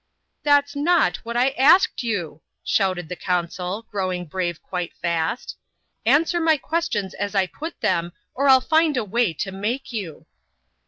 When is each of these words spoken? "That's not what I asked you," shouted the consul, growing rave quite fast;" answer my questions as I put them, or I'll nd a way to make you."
"That's 0.43 0.75
not 0.75 1.17
what 1.17 1.37
I 1.37 1.51
asked 1.51 2.01
you," 2.01 2.41
shouted 2.65 3.07
the 3.07 3.15
consul, 3.15 3.83
growing 3.91 4.27
rave 4.33 4.59
quite 4.63 4.95
fast;" 4.95 5.57
answer 6.07 6.39
my 6.41 6.57
questions 6.57 7.13
as 7.13 7.35
I 7.35 7.45
put 7.45 7.79
them, 7.81 8.11
or 8.33 8.49
I'll 8.49 8.65
nd 8.81 8.97
a 8.97 9.03
way 9.03 9.31
to 9.33 9.51
make 9.51 9.93
you." 9.93 10.25